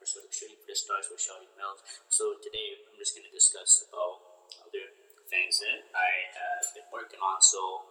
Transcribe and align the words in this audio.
Shooting 0.00 0.56
for 0.56 0.64
the 0.64 0.72
Stars 0.72 1.12
with 1.12 1.20
Shawty 1.20 1.44
Mills. 1.60 1.84
So 2.08 2.32
today 2.40 2.80
I'm 2.88 2.96
just 2.96 3.12
going 3.12 3.28
to 3.28 3.34
discuss 3.36 3.84
about 3.84 4.48
other 4.64 4.96
things 5.28 5.60
that 5.60 5.92
I 5.92 6.10
have 6.40 6.64
been 6.72 6.88
working 6.88 7.20
on. 7.20 7.36
So 7.44 7.84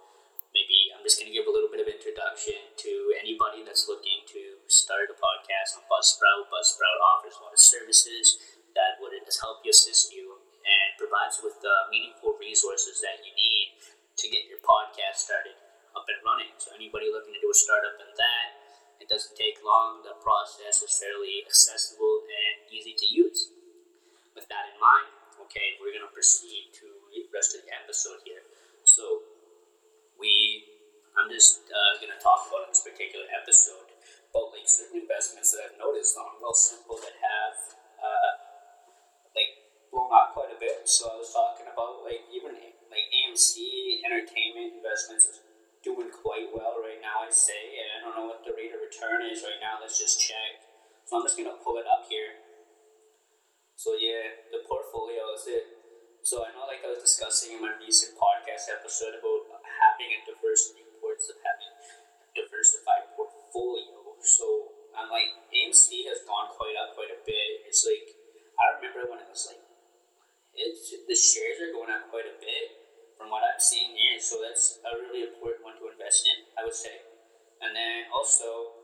maybe 0.50 0.90
I'm 0.90 1.06
just 1.06 1.22
going 1.22 1.30
to 1.30 1.36
give 1.38 1.46
a 1.46 1.54
little 1.54 1.70
bit 1.70 1.86
of 1.86 1.86
introduction 1.86 2.58
to 2.82 2.92
anybody 3.14 3.62
that's 3.62 3.86
looking 3.86 4.26
to 4.26 4.58
start 4.66 5.14
a 5.14 5.18
podcast 5.22 5.78
on 5.78 5.86
Buzzsprout. 5.86 6.50
Buzzsprout 6.50 6.98
offers 6.98 7.38
a 7.38 7.46
lot 7.46 7.54
of 7.54 7.62
services 7.62 8.42
that 8.74 8.98
would 8.98 9.14
help 9.14 9.62
you 9.62 9.70
assist 9.70 10.10
you 10.10 10.42
and 10.66 10.98
provides 10.98 11.38
with 11.46 11.62
the 11.62 11.76
meaningful 11.94 12.34
resources 12.42 13.06
that 13.06 13.22
you 13.22 13.38
need 13.38 13.78
to 14.18 14.26
get 14.34 14.50
your 14.50 14.58
podcast 14.66 15.30
started 15.30 15.54
up 15.94 16.10
and 16.10 16.18
running. 16.26 16.58
So 16.58 16.74
anybody 16.74 17.14
looking 17.14 17.38
to 17.38 17.42
do 17.42 17.54
a 17.54 17.58
startup 17.70 18.02
in 18.02 18.10
that 18.18 18.59
it 19.00 19.08
doesn't 19.08 19.36
take 19.36 19.64
long. 19.64 20.04
The 20.04 20.20
process 20.20 20.84
is 20.84 20.92
fairly 21.00 21.44
accessible 21.44 22.24
and 22.28 22.68
easy 22.72 22.94
to 22.94 23.08
use. 23.08 23.52
With 24.36 24.48
that 24.48 24.72
in 24.72 24.78
mind, 24.80 25.10
okay, 25.48 25.80
we're 25.80 25.96
going 25.96 26.06
to 26.06 26.14
proceed 26.14 26.72
to 26.80 26.88
the 27.12 27.28
rest 27.34 27.56
of 27.56 27.66
the 27.66 27.72
episode 27.74 28.22
here. 28.24 28.46
So, 28.84 29.24
we, 30.20 30.68
I'm 31.16 31.32
just 31.32 31.66
uh, 31.72 31.98
going 32.04 32.12
to 32.12 32.22
talk 32.22 32.46
about 32.48 32.68
in 32.68 32.76
this 32.76 32.84
particular 32.84 33.26
episode 33.32 33.90
about 34.30 34.54
like 34.54 34.70
certain 34.70 35.02
investments 35.02 35.56
that 35.56 35.66
I've 35.66 35.80
noticed 35.82 36.14
on 36.14 36.38
Wealthsimple 36.38 37.02
that 37.02 37.18
have 37.18 37.58
uh, 37.98 38.32
like 39.34 39.52
blown 39.90 40.14
up 40.14 40.38
quite 40.38 40.54
a 40.54 40.60
bit. 40.60 40.86
So 40.86 41.10
I 41.10 41.18
was 41.18 41.34
talking 41.34 41.66
about 41.66 42.06
like 42.06 42.29
So 51.10 51.18
I'm 51.18 51.26
just 51.26 51.42
to 51.42 51.58
pull 51.66 51.82
it 51.82 51.90
up 51.90 52.06
here. 52.06 52.38
So, 53.74 53.98
yeah, 53.98 54.46
the 54.54 54.62
portfolio 54.70 55.34
is 55.34 55.50
it. 55.50 55.66
So, 56.22 56.46
I 56.46 56.54
know, 56.54 56.70
like 56.70 56.86
I 56.86 56.94
was 56.94 57.02
discussing 57.02 57.58
in 57.58 57.66
my 57.66 57.74
recent 57.82 58.14
podcast 58.14 58.70
episode 58.70 59.18
about 59.18 59.58
having 59.58 60.14
a 60.14 60.22
diversity, 60.30 60.86
importance 60.86 61.34
of 61.34 61.42
having 61.42 61.74
diversified 62.38 63.10
portfolio. 63.18 64.22
So, 64.22 64.70
I'm 64.94 65.10
like, 65.10 65.34
AMC 65.50 66.06
has 66.14 66.22
gone 66.30 66.54
quite 66.54 66.78
up 66.78 66.94
quite 66.94 67.10
a 67.10 67.18
bit. 67.26 67.66
It's 67.66 67.82
like, 67.90 68.14
I 68.62 68.78
remember 68.78 69.10
when 69.10 69.26
it 69.26 69.34
was 69.34 69.50
like, 69.50 69.66
it's, 70.54 70.94
the 70.94 71.18
shares 71.18 71.58
are 71.58 71.74
going 71.74 71.90
up 71.90 72.14
quite 72.14 72.30
a 72.30 72.38
bit 72.38 72.86
from 73.18 73.34
what 73.34 73.42
I'm 73.42 73.58
seeing 73.58 73.98
here. 73.98 74.22
So 74.22 74.46
that's 74.46 74.78
a 74.86 74.94
really 74.94 75.26
important 75.26 75.66
one 75.66 75.74
to 75.82 75.90
invest 75.90 76.30
in, 76.30 76.54
I 76.54 76.70
would 76.70 76.78
say. 76.78 77.02
And 77.66 77.74
then 77.74 78.14
also? 78.14 78.79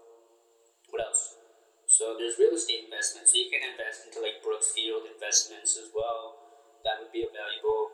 So 1.95 2.19
there's 2.19 2.35
real 2.35 2.51
estate 2.51 2.91
investments. 2.91 3.31
So 3.31 3.39
you 3.39 3.47
can 3.47 3.63
invest 3.63 4.03
into 4.03 4.19
like 4.19 4.43
Brookfield 4.43 5.07
investments 5.07 5.79
as 5.79 5.95
well. 5.95 6.35
That 6.83 6.99
would 6.99 7.15
be 7.15 7.23
a 7.23 7.31
valuable 7.31 7.87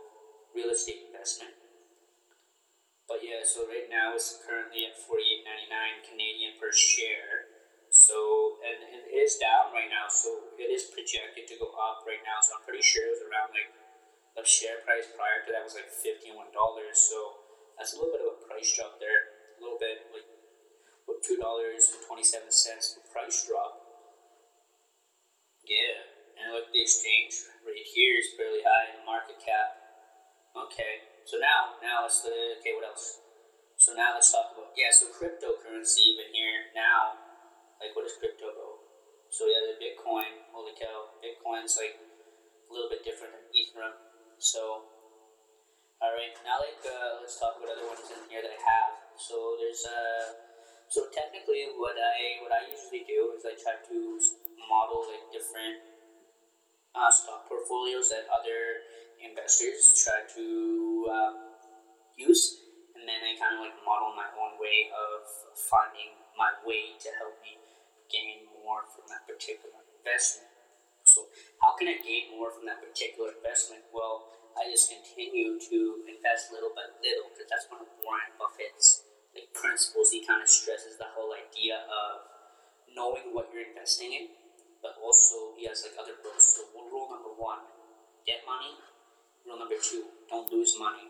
real 0.58 0.74
estate 0.74 1.06
investment. 1.06 1.54
But 3.06 3.22
yeah, 3.22 3.46
so 3.46 3.70
right 3.70 3.86
now 3.94 4.18
it's 4.18 4.42
currently 4.42 4.90
at 4.90 4.98
forty 4.98 5.22
eight 5.22 5.46
ninety 5.46 5.70
nine 5.70 6.02
Canadian 6.02 6.58
per 6.58 6.74
share. 6.74 7.54
So 7.94 8.58
and, 8.66 8.82
and 8.90 9.06
it 9.06 9.14
is 9.22 9.38
down 9.38 9.70
right 9.70 9.92
now, 9.92 10.10
so 10.10 10.50
it 10.58 10.74
is 10.74 10.90
projected 10.90 11.46
to 11.54 11.62
go 11.62 11.70
up 11.78 12.02
right 12.10 12.26
now. 12.26 12.42
So 12.42 12.58
I'm 12.58 12.66
pretty 12.66 12.82
sure 12.82 13.06
it 13.06 13.22
was 13.22 13.24
around 13.30 13.54
like 13.54 13.70
the 14.34 14.42
share 14.42 14.82
price 14.82 15.14
prior 15.14 15.46
to 15.46 15.54
that 15.54 15.62
was 15.62 15.78
like 15.78 15.94
fifty-one 15.94 16.50
dollars. 16.58 16.98
So 16.98 17.46
that's 17.78 17.94
a 17.94 18.02
little 18.02 18.18
bit 18.18 18.26
of 18.26 18.34
a 18.34 18.38
price 18.50 18.74
drop 18.74 18.98
there. 18.98 19.30
A 19.56 19.62
little 19.62 19.78
bit 19.78 20.10
like 20.10 20.26
two 21.22 21.38
dollars 21.38 21.94
and 21.94 22.02
twenty-seven 22.10 22.50
cents 22.50 22.98
price 23.14 23.46
drop. 23.46 23.81
Yeah, 25.66 26.10
and 26.42 26.54
look, 26.54 26.70
the 26.74 26.82
exchange 26.82 27.38
rate 27.62 27.86
here 27.86 28.18
is 28.18 28.34
fairly 28.34 28.66
high. 28.66 28.94
In 28.94 29.02
the 29.02 29.06
market 29.06 29.38
cap. 29.38 29.78
Okay, 30.58 31.06
so 31.24 31.38
now 31.38 31.78
now 31.80 32.04
let's 32.04 32.26
uh, 32.26 32.60
okay. 32.60 32.74
What 32.76 32.90
else? 32.90 33.22
So 33.78 33.94
now 33.94 34.14
let's 34.18 34.30
talk 34.34 34.52
about 34.54 34.74
yeah. 34.76 34.90
So 34.92 35.10
cryptocurrency 35.14 36.18
even 36.18 36.34
here 36.34 36.70
now. 36.74 37.18
Like 37.80 37.94
what 37.96 38.06
is 38.06 38.18
crypto 38.18 38.54
go? 38.54 38.82
So 39.32 39.48
yeah, 39.48 39.64
the 39.70 39.80
Bitcoin. 39.80 40.44
Holy 40.52 40.76
cow, 40.76 41.16
Bitcoin's 41.24 41.80
like 41.80 41.96
a 41.98 42.70
little 42.70 42.92
bit 42.92 43.02
different 43.08 43.32
than 43.32 43.48
Ethereum. 43.56 43.96
So, 44.42 44.92
all 46.02 46.12
right, 46.12 46.36
now 46.44 46.60
like 46.60 46.82
uh, 46.84 47.22
let's 47.24 47.40
talk 47.40 47.56
about 47.56 47.78
other 47.78 47.88
ones 47.88 48.04
in 48.12 48.28
here 48.28 48.44
that 48.44 48.52
I 48.52 48.62
have. 48.62 48.94
So 49.16 49.56
there's 49.56 49.88
uh, 49.88 50.36
so 50.92 51.08
technically 51.16 51.72
what 51.80 51.96
I 51.96 52.44
what 52.44 52.52
I 52.52 52.68
usually 52.68 53.08
do 53.08 53.32
is 53.38 53.48
I 53.48 53.56
try 53.56 53.80
to 53.80 53.98
model 54.72 55.04
like 55.12 55.28
different 55.36 55.84
uh, 56.96 57.12
stock 57.12 57.44
portfolios 57.52 58.08
that 58.08 58.32
other 58.32 58.88
investors 59.20 59.92
try 60.00 60.24
to 60.32 60.46
um, 61.12 61.36
use, 62.16 62.64
and 62.96 63.04
then 63.04 63.20
I 63.20 63.36
kind 63.36 63.60
of 63.60 63.68
like 63.68 63.76
model 63.84 64.16
my 64.16 64.32
own 64.40 64.56
way 64.56 64.88
of 64.96 65.28
finding 65.60 66.16
my 66.40 66.56
way 66.64 66.96
to 66.96 67.10
help 67.20 67.36
me 67.44 67.60
gain 68.08 68.48
more 68.64 68.88
from 68.88 69.08
that 69.12 69.28
particular 69.28 69.84
investment. 70.00 70.48
So, 71.04 71.28
how 71.60 71.76
can 71.76 71.92
I 71.92 72.00
gain 72.00 72.32
more 72.36 72.52
from 72.52 72.64
that 72.72 72.80
particular 72.80 73.36
investment? 73.36 73.84
Well, 73.92 74.32
I 74.56 74.68
just 74.68 74.92
continue 74.92 75.60
to 75.60 75.80
invest 76.08 76.52
little 76.52 76.76
by 76.76 76.88
little 77.00 77.32
because 77.32 77.48
that's 77.48 77.68
one 77.72 77.84
of 77.84 77.90
Warren 78.04 78.36
Buffett's 78.36 79.08
like 79.32 79.52
principles. 79.56 80.12
He 80.12 80.24
kind 80.24 80.44
of 80.44 80.50
stresses 80.52 81.00
the 81.00 81.08
whole 81.16 81.32
idea 81.32 81.88
of 81.88 82.28
knowing 82.92 83.32
what 83.32 83.50
you're 83.56 83.64
investing 83.64 84.12
in, 84.12 84.26
but 84.82 84.98
also 84.98 85.56
he 85.56 85.70
has 85.70 85.86
like 85.86 85.96
other 85.96 86.18
rules. 86.26 86.42
So, 86.42 86.68
rule 86.74 87.10
number 87.14 87.34
one: 87.38 87.64
get 88.26 88.44
money. 88.44 88.76
Rule 89.46 89.62
number 89.62 89.78
two: 89.78 90.10
don't 90.30 90.50
lose 90.52 90.76
money. 90.78 91.10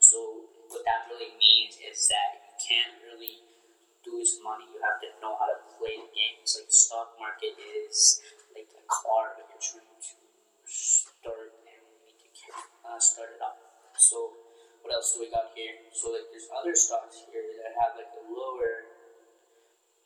So, 0.00 0.48
what 0.68 0.82
that 0.88 1.06
really 1.12 1.36
means 1.38 1.78
is 1.78 2.08
that 2.08 2.42
you 2.42 2.54
can't 2.58 2.96
really 3.04 3.44
lose 4.08 4.40
money. 4.42 4.66
You 4.72 4.80
have 4.82 4.98
to 5.04 5.08
know 5.22 5.38
how 5.38 5.46
to 5.46 5.58
play 5.78 5.94
the 6.00 6.10
game. 6.10 6.42
It's 6.42 6.58
like 6.58 6.66
the 6.66 6.74
stock 6.74 7.14
market 7.20 7.54
is 7.60 8.18
like 8.56 8.68
a 8.74 8.84
car 8.88 9.38
that 9.38 9.46
you're 9.46 9.62
trying 9.62 9.92
to 9.94 10.12
start 10.66 11.54
and 11.68 11.82
need 12.08 12.18
to 12.18 12.50
uh, 12.82 12.98
start 12.98 13.36
it 13.36 13.42
up. 13.44 13.60
So 13.94 14.34
what 14.82 14.90
else 14.94 15.14
do 15.14 15.22
we 15.22 15.30
got 15.30 15.54
here? 15.54 15.86
So 15.94 16.10
like 16.10 16.26
there's 16.34 16.50
other 16.50 16.74
stocks 16.74 17.22
here 17.30 17.46
that 17.62 17.78
have 17.78 17.94
like 17.94 18.10
a 18.10 18.24
lower 18.26 18.90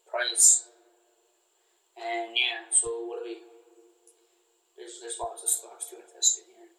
price. 0.05 0.66
Yeah, 2.36 2.69
so 2.69 3.08
what 3.08 3.24
do 3.24 3.32
we 3.32 3.41
there's 4.76 5.00
there's 5.00 5.16
lots 5.16 5.41
of 5.41 5.48
stocks 5.48 5.88
to 5.91 5.97
invest 5.97 6.44
in 6.44 6.52
here. 6.52 6.70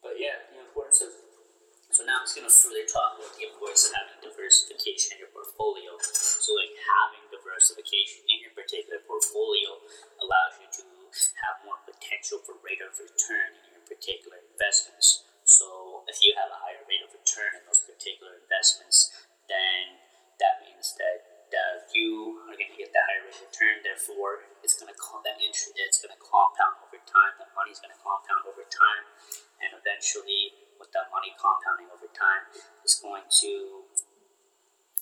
But 0.00 0.16
yeah, 0.16 0.40
the 0.48 0.64
importance 0.64 1.04
of 1.04 1.12
so 1.92 2.08
now 2.08 2.24
I'm 2.24 2.26
just 2.26 2.40
to 2.40 2.48
further 2.48 2.88
talk 2.88 3.20
about 3.20 3.36
the 3.36 3.44
importance 3.44 3.92
of 3.92 3.92
having 3.92 4.16
diversification 4.24 5.20
in 5.20 5.28
your 5.28 5.32
portfolio. 5.36 5.92
So 6.00 6.56
like 6.56 6.72
having 6.72 7.28
diversification 7.28 8.24
in 8.32 8.40
your 8.40 8.56
particular 8.56 9.04
portfolio 9.04 9.76
allows 10.24 10.56
you 10.58 10.66
to 10.80 10.82
have 11.44 11.60
more 11.68 11.76
potential 11.84 12.40
for 12.40 12.56
rate 12.64 12.80
of 12.80 12.96
return 12.96 13.52
in 13.68 13.76
your 13.76 13.84
particular 13.84 14.40
investments. 14.40 15.28
So 15.44 16.02
if 16.08 16.18
you 16.24 16.32
have 16.40 16.48
a 16.48 16.58
higher 16.64 16.80
rate 16.88 17.04
of 17.04 17.12
return 17.12 17.52
in 17.60 17.62
those 17.68 17.84
particular 17.84 18.40
investments, 18.40 19.12
then 19.46 20.00
that 20.40 20.64
means 20.64 20.96
that 20.96 21.44
uh, 21.52 21.84
you 21.92 22.40
are 22.48 22.56
going 22.56 22.72
to 22.72 22.80
get 22.80 22.90
the 22.96 23.04
higher 23.04 23.28
rate 23.28 23.36
of 23.36 23.52
return. 23.52 23.84
Therefore, 23.84 24.48
it's 24.64 24.74
going 24.80 24.88
to 24.88 24.96
that 25.22 25.38
interest 25.38 25.76
it's 25.78 26.02
going 26.02 26.12
to 26.12 26.20
compound 26.20 26.82
over 26.84 26.98
time. 27.06 27.32
That 27.38 27.50
money 27.54 27.70
is 27.70 27.78
going 27.78 27.94
to 27.94 28.00
compound 28.02 28.44
over 28.48 28.66
time, 28.66 29.04
and 29.62 29.70
eventually, 29.78 30.56
with 30.76 30.90
that 30.92 31.08
money 31.14 31.32
compounding 31.38 31.88
over 31.94 32.10
time, 32.22 32.46
is 32.86 32.94
going 33.02 33.26
to 33.26 33.50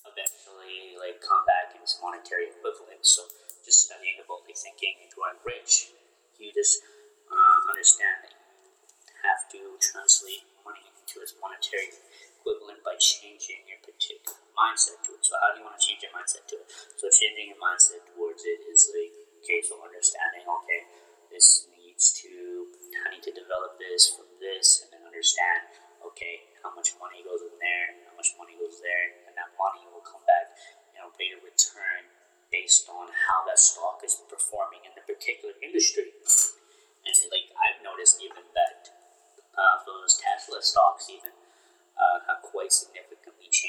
eventually 0.08 0.96
like 0.96 1.20
come 1.20 1.44
back 1.44 1.76
in 1.76 1.84
its 1.84 2.00
monetary 2.00 2.48
equivalent. 2.56 3.04
So, 3.04 3.28
just 3.60 3.92
studying 3.92 4.16
about 4.24 4.48
like 4.48 4.56
thinking 4.56 5.04
and 5.04 5.12
growing 5.12 5.36
rich 5.44 5.92
you 6.40 6.48
just 6.56 6.80
uh, 7.28 7.58
understand 7.68 8.24
that 8.24 8.32
you 8.32 9.14
have 9.20 9.44
to 9.52 9.60
translate 9.76 10.48
money 10.64 10.88
into 10.88 11.20
its 11.20 11.36
monetary 11.36 11.92
equivalent 12.40 12.80
by 12.80 12.96
changing 12.96 13.68
your 13.68 13.76
particular 13.84 14.40
mindset 14.56 15.04
to 15.04 15.12
it. 15.12 15.20
So 15.20 15.36
how 15.36 15.52
do 15.52 15.60
you 15.60 15.68
want 15.68 15.76
to 15.76 15.84
change 15.84 16.00
your 16.00 16.16
mindset 16.16 16.48
to 16.48 16.64
it? 16.64 16.66
So 16.96 17.12
changing 17.12 17.52
your 17.52 17.60
mindset 17.60 18.08
towards 18.08 18.40
it 18.48 18.64
is 18.64 18.88
like 18.88 19.12
okay, 19.44 19.60
so 19.60 19.76
understanding 19.84 20.48
okay, 20.48 20.80
this 21.28 21.68
needs 21.76 22.16
to 22.24 22.72
I 23.04 23.12
need 23.12 23.24
to 23.28 23.34
develop 23.36 23.76
this 23.76 24.16
from 24.16 24.29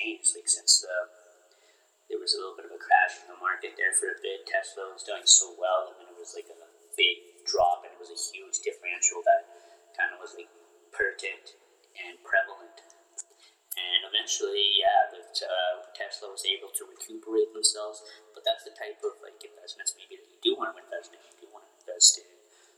Like 0.02 0.50
since 0.50 0.82
the 0.82 0.96
there 2.10 2.20
was 2.20 2.36
a 2.36 2.44
little 2.44 2.60
bit 2.60 2.68
of 2.68 2.76
a 2.76 2.82
crash 2.82 3.24
in 3.24 3.32
the 3.32 3.40
market 3.40 3.80
there 3.80 3.96
for 3.96 4.12
a 4.12 4.20
bit. 4.20 4.44
Tesla 4.44 4.92
was 4.92 5.08
doing 5.08 5.24
so 5.24 5.56
well, 5.56 5.88
and 5.88 5.96
then 6.04 6.12
it 6.12 6.20
was 6.20 6.36
like 6.36 6.50
a 6.52 6.60
big 7.00 7.48
drop, 7.48 7.88
and 7.88 7.96
it 7.96 8.02
was 8.02 8.12
a 8.12 8.20
huge 8.20 8.60
differential 8.60 9.24
that 9.24 9.48
kind 9.96 10.12
of 10.12 10.20
was 10.20 10.36
like 10.36 10.52
pertinent 10.92 11.56
and 11.96 12.20
prevalent. 12.26 12.84
And 13.80 14.04
eventually, 14.04 14.76
yeah, 14.76 15.08
that 15.16 15.32
uh, 15.40 15.88
Tesla 15.96 16.28
was 16.28 16.44
able 16.44 16.68
to 16.76 16.84
recuperate 16.84 17.56
themselves. 17.56 18.04
But 18.36 18.44
that's 18.44 18.68
the 18.68 18.76
type 18.76 19.00
of 19.08 19.16
like 19.24 19.40
investments 19.40 19.96
maybe 19.96 20.20
that 20.20 20.28
you 20.28 20.40
do 20.44 20.52
want 20.60 20.76
to 20.76 20.84
invest 20.84 21.16
in. 21.16 21.24
You 21.24 21.48
do 21.48 21.50
want 21.56 21.64
to 21.64 21.74
invest 21.80 22.20
in 22.20 22.28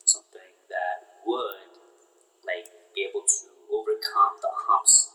something 0.05 0.51
that 0.69 1.25
would 1.25 1.73
like 2.45 2.69
be 2.93 3.07
able 3.07 3.25
to 3.25 3.49
overcome 3.73 4.37
the 4.45 4.53
humps 4.69 5.12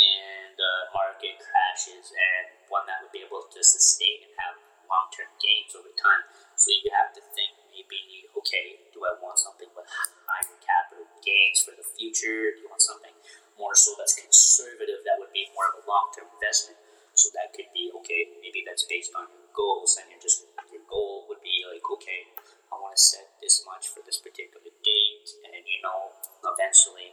and 0.00 0.56
uh, 0.56 0.90
market 0.96 1.36
crashes, 1.36 2.08
and 2.08 2.44
one 2.72 2.88
that 2.88 3.04
would 3.04 3.12
be 3.12 3.20
able 3.20 3.44
to 3.44 3.60
sustain 3.60 4.24
and 4.24 4.32
have 4.40 4.56
long 4.88 5.06
term 5.12 5.28
gains 5.38 5.76
over 5.76 5.92
time. 5.94 6.24
So 6.56 6.72
you 6.72 6.88
have 6.96 7.12
to 7.14 7.22
think 7.36 7.54
maybe, 7.70 8.26
okay, 8.40 8.80
do 8.90 9.04
I 9.04 9.14
want 9.20 9.38
something 9.38 9.68
with 9.76 9.86
higher 10.26 10.56
capital 10.60 11.06
gains 11.22 11.62
for 11.62 11.72
the 11.76 11.84
future? 11.84 12.52
Do 12.52 12.64
you 12.64 12.68
want 12.68 12.82
something 12.82 13.14
more 13.56 13.76
so 13.76 13.92
that's 13.96 14.16
conservative 14.16 15.04
that 15.04 15.20
would 15.20 15.32
be 15.36 15.48
more 15.52 15.68
of 15.72 15.80
a 15.80 15.84
long 15.84 16.10
term 16.16 16.28
investment? 16.32 16.80
So 17.14 17.28
that 17.36 17.52
could 17.52 17.68
be 17.76 17.92
okay. 18.02 18.32
Maybe 18.40 18.64
that's 18.64 18.88
based 18.88 19.12
on 19.12 19.28
your 19.28 19.48
goals, 19.52 20.00
and 20.00 20.08
you're 20.08 20.22
just 20.22 20.48
your 20.72 20.84
goal 20.88 21.28
would 21.28 21.42
be 21.44 21.66
like, 21.68 21.84
okay, 22.00 22.32
I 22.70 22.78
want 22.78 22.96
to 22.96 23.02
set 23.02 23.36
this 23.42 23.66
much 23.66 23.90
for 23.90 24.00
this 24.06 24.16
particular 24.16 24.72
date, 24.80 25.28
and 25.44 25.62
you 25.66 25.80
know, 25.84 26.16
eventually 26.46 27.12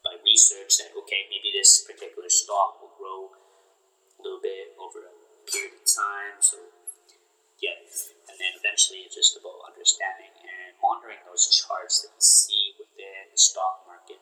by 0.00 0.16
research 0.24 0.78
that 0.80 0.94
okay, 1.04 1.28
maybe 1.28 1.52
this 1.52 1.82
particular 1.84 2.28
stock 2.30 2.78
will 2.80 2.94
grow 2.96 3.20
a 3.32 4.20
little 4.22 4.40
bit 4.40 4.76
over 4.78 5.04
a 5.08 5.14
period 5.48 5.76
of 5.76 5.84
time. 5.88 6.38
So 6.40 6.60
yeah, 7.60 7.76
and 8.30 8.36
then 8.40 8.56
eventually 8.56 9.04
it's 9.04 9.16
just 9.16 9.36
about 9.36 9.60
understanding 9.68 10.32
and 10.40 10.72
monitoring 10.80 11.20
those 11.28 11.44
charts 11.48 12.00
that 12.00 12.12
you 12.16 12.24
see 12.24 12.64
within 12.80 13.28
the 13.28 13.40
stock 13.40 13.84
market 13.84 14.16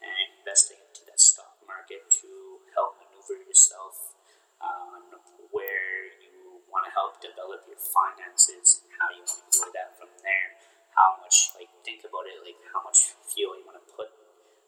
and 0.00 0.40
investing 0.40 0.80
into 0.80 1.04
that 1.04 1.20
stock 1.20 1.60
market 1.68 2.08
to 2.24 2.62
help 2.72 2.96
maneuver 2.96 3.44
yourself 3.44 4.16
on 4.64 5.20
where 5.52 6.08
you 6.18 6.64
want 6.72 6.88
to 6.88 6.92
help 6.96 7.20
develop 7.20 7.68
your 7.68 7.78
finances, 7.78 8.82
how 8.96 9.12
you 9.12 9.20
want 9.20 9.36
to 9.36 9.52
grow 9.52 9.70
that 9.76 9.94
from 10.00 10.10
there, 10.24 10.56
how 10.96 11.20
much, 11.22 11.52
like, 11.54 11.70
think 11.86 12.02
about 12.02 12.26
it, 12.26 12.40
how 12.72 12.82
much 12.82 13.14
fuel 13.26 13.58
you 13.58 13.64
want 13.66 13.78
to 13.78 13.86
put 13.88 14.10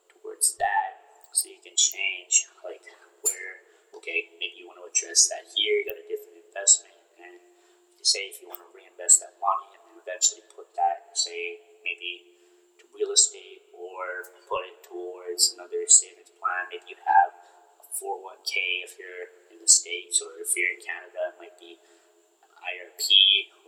towards 0.09 0.57
that 0.59 1.25
so 1.35 1.51
you 1.51 1.63
can 1.63 1.75
change, 1.79 2.51
like, 2.67 2.83
where, 3.23 3.63
okay, 3.95 4.35
maybe 4.39 4.63
you 4.63 4.67
want 4.67 4.83
to 4.83 4.87
address 4.87 5.31
that 5.31 5.47
here, 5.55 5.81
you 5.81 5.87
got 5.87 5.99
a 5.99 6.07
different 6.07 6.43
investment, 6.43 6.99
and 7.23 7.39
you 7.95 8.05
say 8.05 8.27
if 8.27 8.43
you 8.43 8.51
want 8.51 8.59
to 8.59 8.71
reinvest 8.75 9.23
that 9.23 9.39
money 9.39 9.75
and 9.79 9.83
then 9.87 9.97
eventually 10.03 10.43
put 10.51 10.71
that, 10.75 11.15
say, 11.15 11.63
maybe 11.87 12.35
to 12.83 12.85
real 12.91 13.15
estate 13.15 13.71
or 13.75 14.27
put 14.51 14.67
it 14.67 14.83
towards 14.83 15.55
another 15.55 15.87
savings 15.87 16.35
plan, 16.35 16.67
maybe 16.71 16.97
you 16.97 17.01
have 17.07 17.31
401k 18.01 18.87
if 18.87 18.97
you're 18.97 19.29
in 19.53 19.59
the 19.61 19.69
States, 19.69 20.25
or 20.25 20.39
if 20.41 20.55
you're 20.57 20.73
in 20.73 20.81
Canada, 20.81 21.35
it 21.35 21.37
might 21.37 21.57
be 21.61 21.77
an 22.41 22.51
IRP 22.57 23.05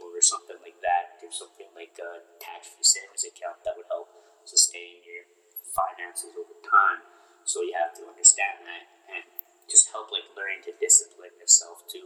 or 0.01 0.17
something 0.25 0.57
like 0.65 0.81
that. 0.81 1.21
There's 1.21 1.37
something 1.37 1.69
like 1.77 1.99
a 2.01 2.25
tax 2.41 2.73
free 2.73 2.87
savings 2.87 3.29
account 3.29 3.61
that 3.69 3.77
would 3.77 3.91
help 3.93 4.09
sustain 4.49 5.05
your 5.05 5.29
finances 5.69 6.33
over 6.33 6.57
time. 6.65 7.05
So 7.45 7.61
you 7.61 7.77
have 7.77 7.93
to 7.99 8.09
understand 8.09 8.65
that 8.65 8.85
and 9.11 9.27
just 9.69 9.91
help 9.91 10.09
like 10.15 10.31
learning 10.33 10.65
to 10.71 10.73
discipline 10.79 11.35
yourself 11.37 11.85
to 11.93 12.01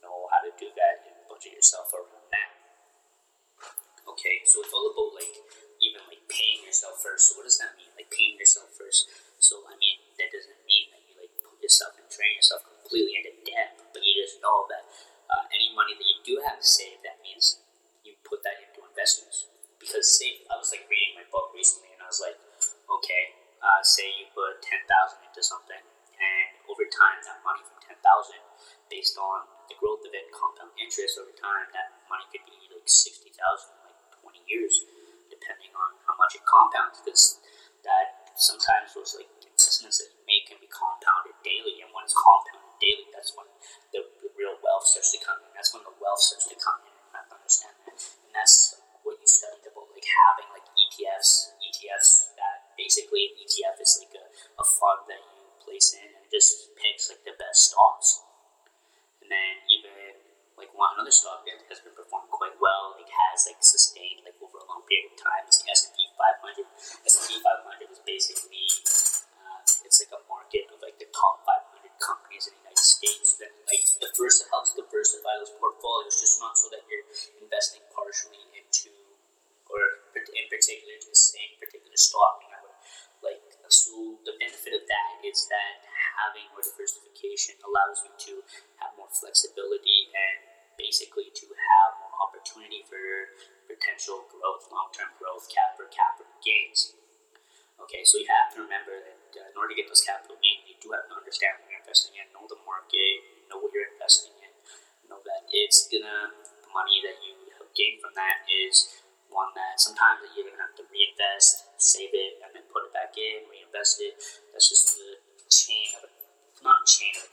know 0.00 0.26
how 0.32 0.42
to 0.42 0.50
do 0.58 0.72
that 0.74 1.06
and 1.06 1.14
budget 1.28 1.54
yourself 1.54 1.92
around 1.94 2.26
that. 2.32 2.50
Okay, 4.08 4.42
so 4.48 4.64
it's 4.64 4.74
all 4.74 4.90
about 4.90 5.14
like 5.14 5.36
even 5.78 6.02
like 6.10 6.24
paying 6.26 6.64
yourself 6.66 6.98
first. 6.98 7.30
So 7.30 7.38
what 7.38 7.46
does 7.46 7.60
that 7.62 7.78
mean? 7.78 7.92
Like 7.94 8.10
paying 8.10 8.40
yourself 8.40 8.74
first. 8.74 9.06
So 9.38 9.62
I 9.68 9.78
mean 9.78 10.00
that 10.18 10.32
doesn't 10.32 10.64
mean 10.66 10.90
that 10.90 11.02
yourself 11.62 11.94
and 11.96 12.10
drain 12.10 12.36
into 13.10 13.32
debt, 13.42 13.78
but 13.90 14.02
you 14.04 14.14
just 14.20 14.38
know 14.38 14.68
that 14.70 14.86
uh, 15.26 15.44
any 15.50 15.72
money 15.74 15.96
that 15.96 16.06
you 16.06 16.18
do 16.22 16.34
have 16.44 16.60
saved, 16.62 17.02
that 17.02 17.18
means 17.24 17.58
you 18.06 18.14
put 18.22 18.44
that 18.46 18.60
into 18.62 18.84
investments. 18.84 19.50
Because 19.82 20.06
say 20.06 20.38
I 20.46 20.54
was 20.60 20.70
like 20.70 20.86
reading 20.86 21.18
my 21.18 21.26
book 21.34 21.50
recently, 21.50 21.90
and 21.90 22.02
I 22.04 22.08
was 22.08 22.22
like, 22.22 22.38
okay, 22.86 23.34
uh, 23.58 23.82
say 23.82 24.06
you 24.06 24.30
put 24.30 24.62
ten 24.62 24.78
thousand 24.86 25.26
into 25.26 25.42
something, 25.42 25.82
and 26.14 26.48
over 26.70 26.86
time 26.86 27.18
that 27.26 27.42
money 27.42 27.66
from 27.66 27.82
ten 27.82 27.98
thousand, 27.98 28.38
based 28.86 29.18
on 29.18 29.50
the 29.66 29.74
growth 29.82 30.06
of 30.06 30.14
it, 30.14 30.30
compound 30.30 30.70
interest 30.78 31.18
over 31.18 31.34
time, 31.34 31.66
that 31.74 31.98
money 32.06 32.22
could 32.30 32.46
be 32.46 32.54
like 32.70 32.86
sixty 32.86 33.34
thousand 33.34 33.74
in 33.74 33.90
like 33.90 33.98
twenty 34.22 34.42
years, 34.46 34.86
depending 35.26 35.74
on 35.74 35.98
how 36.06 36.14
much 36.14 36.38
it 36.38 36.46
compounds. 36.46 37.02
Because 37.02 37.42
that 37.82 38.30
sometimes 38.38 38.94
those 38.94 39.18
like 39.18 39.26
investments 39.42 39.98
that 39.98 40.14
you 40.14 40.22
make 40.30 40.46
can 40.46 40.62
be 40.62 40.70
compounded 40.70 41.34
daily, 41.42 41.82
and 41.82 41.90
when 41.90 42.06
it's 42.06 42.14
compounded 42.14 42.61
daily, 42.82 43.06
that's 43.14 43.30
when 43.38 43.46
the, 43.94 44.02
the 44.18 44.30
real 44.34 44.58
wealth 44.58 44.90
starts 44.90 45.14
to 45.14 45.20
come 45.22 45.38
in. 45.46 45.50
That's 45.54 45.70
when 45.70 45.86
the 45.86 45.94
wealth 46.02 46.18
starts 46.18 46.50
to 46.50 46.58
come 46.58 46.82
in. 46.82 46.90
You 46.90 47.14
have 47.14 47.30
to 47.30 47.36
understand 47.38 47.76
that, 47.86 47.94
and 47.94 48.32
that's 48.34 48.82
what 49.06 49.22
you 49.22 49.28
studied 49.30 49.62
about, 49.70 49.94
like 49.94 50.06
having 50.06 50.50
like 50.50 50.66
ETFs. 50.74 51.54
ETFs 51.62 52.34
that 52.34 52.74
basically 52.74 53.30
an 53.30 53.46
ETF 53.46 53.78
is 53.78 54.02
like 54.02 54.14
a, 54.18 54.26
a 54.58 54.66
fund 54.66 55.06
that 55.06 55.22
you 55.22 55.42
place 55.62 55.94
in 55.94 56.02
and 56.02 56.26
it 56.26 56.30
just 56.34 56.74
picks 56.74 57.06
like 57.10 57.22
the 57.22 57.38
best 57.38 57.70
stocks. 57.70 58.26
And 59.22 59.30
then 59.30 59.54
even 59.70 59.94
like 60.58 60.74
one 60.74 60.94
another 60.98 61.14
stock 61.14 61.46
that 61.46 61.62
has 61.70 61.80
been 61.80 61.94
performing 61.94 62.30
quite 62.30 62.58
well, 62.58 62.98
like 62.98 63.08
has 63.08 63.46
like 63.46 63.62
sustained 63.62 64.26
like 64.26 64.36
over 64.42 64.58
a 64.58 64.66
long 64.66 64.82
period 64.90 65.14
of 65.14 65.16
time 65.18 65.46
is 65.46 65.62
the 65.62 65.70
S 65.70 65.90
and 65.90 65.94
P 65.94 66.06
500. 66.18 66.66
S 67.06 67.14
and 67.18 67.24
P 67.30 67.30
500 67.38 67.94
is 67.94 68.02
basically 68.02 68.66
it's 69.92 69.98
like 70.02 70.14
a 70.16 70.22
market 70.24 70.72
of 70.72 70.80
like 70.80 70.96
the 70.96 71.08
top 71.12 71.44
500 71.44 71.84
companies 72.00 72.48
in 72.48 72.56
the 72.56 72.62
United 72.64 72.80
States. 72.80 73.36
That 73.38 73.52
like 73.68 73.84
first 74.16 74.44
it 74.44 74.48
helps 74.48 74.72
diversify 74.72 75.36
those 75.40 75.52
portfolios, 75.56 76.16
just 76.16 76.40
not 76.40 76.56
so 76.56 76.72
that 76.72 76.84
you're 76.88 77.06
investing 77.42 77.84
partially 77.92 78.40
into 78.56 78.92
or 79.68 80.04
in 80.16 80.46
particular 80.48 80.96
to 81.00 81.08
the 81.08 81.16
same 81.16 81.56
particular 81.60 81.96
stock. 81.96 82.44
You 82.44 82.50
know, 82.56 82.72
like 83.24 83.42
so 83.68 84.20
the 84.28 84.36
benefit 84.36 84.76
of 84.76 84.84
that 84.88 85.06
is 85.32 85.48
that 85.48 85.80
having 86.20 86.44
more 86.52 86.60
diversification 86.60 87.56
allows 87.64 88.04
you 88.04 88.12
to 88.28 88.34
have 88.84 88.92
more 89.00 89.08
flexibility 89.08 90.12
and 90.12 90.44
basically 90.76 91.32
to 91.32 91.46
have 91.56 91.96
more 92.04 92.12
opportunity 92.20 92.84
for 92.84 93.00
potential 93.64 94.28
growth, 94.28 94.68
long 94.68 94.92
term 94.92 95.08
growth, 95.16 95.48
cap 95.48 95.80
or 95.80 95.88
capital 95.88 96.32
gains. 96.44 96.92
Okay, 97.80 98.04
so 98.04 98.20
you 98.20 98.28
have 98.28 98.52
to 98.54 98.62
remember 98.62 98.94
that 98.94 99.18
uh, 99.34 99.48
in 99.50 99.56
order 99.58 99.74
to 99.74 99.78
get 99.78 99.90
those 99.90 100.04
capital 100.04 100.38
gains, 100.38 100.68
you 100.70 100.76
do 100.78 100.94
have 100.94 101.08
to 101.10 101.16
understand 101.18 101.58
what 101.58 101.66
you're 101.66 101.82
investing 101.82 102.14
in, 102.14 102.28
know 102.30 102.46
the 102.46 102.60
market, 102.62 103.14
know 103.50 103.58
what 103.58 103.74
you're 103.74 103.90
investing 103.90 104.36
in, 104.38 104.52
know 105.10 105.18
that 105.26 105.48
it's 105.50 105.90
gonna 105.90 106.30
the 106.62 106.70
money 106.70 107.02
that 107.02 107.18
you 107.26 107.34
have 107.58 107.66
gained 107.74 107.98
from 107.98 108.14
that 108.14 108.46
is 108.46 109.02
one 109.32 109.50
that 109.56 109.80
sometimes 109.80 110.22
you're 110.36 110.46
gonna 110.46 110.60
have 110.60 110.76
to 110.78 110.86
reinvest, 110.92 111.74
save 111.80 112.12
it, 112.12 112.38
and 112.44 112.54
then 112.54 112.64
put 112.70 112.86
it 112.86 112.92
back 112.94 113.16
in, 113.16 113.48
reinvest 113.50 113.98
it. 113.98 114.14
That's 114.52 114.68
just 114.68 115.00
the 115.00 115.11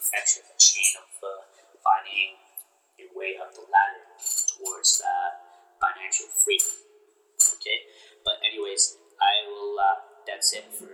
of 0.09 0.17
infection, 0.17 0.41
but 0.49 0.57
chain 0.57 0.89
of 0.97 1.09
uh, 1.21 1.45
finding 1.85 2.41
your 2.97 3.13
way 3.13 3.37
up 3.37 3.53
the 3.53 3.61
ladder 3.61 4.05
towards 4.17 5.01
uh, 5.05 5.29
financial 5.77 6.27
freedom. 6.33 6.81
Okay, 7.61 7.85
but 8.25 8.41
anyways, 8.41 8.97
I 9.21 9.45
will. 9.47 9.77
Uh, 9.77 10.09
that's 10.27 10.53
it 10.53 10.65
for 10.73 10.85